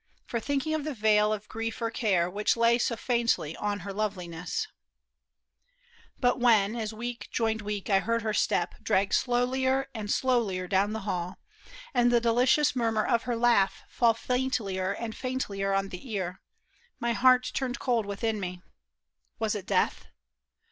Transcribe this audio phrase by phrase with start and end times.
[0.25, 3.93] For thinking of the veil of grief or care Which lay so faintly on her
[3.93, 4.67] loveliness
[6.19, 10.93] But when, as week joined week I heard her step, Drag slovdier and slowlier down
[10.93, 11.35] the hall,
[11.93, 16.41] And the delicious murmur of her laugh Fall faintlier and faintlier on the ear.
[16.99, 18.63] My heart turned cold within me.
[19.37, 20.07] Was it death